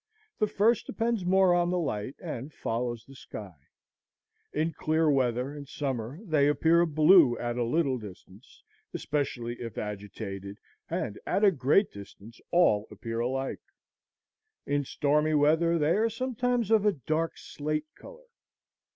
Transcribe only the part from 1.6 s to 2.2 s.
the light,